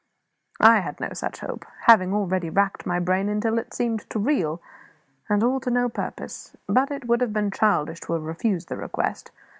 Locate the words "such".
1.13-1.41